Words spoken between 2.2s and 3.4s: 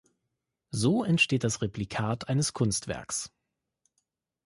eines Kunstwerks.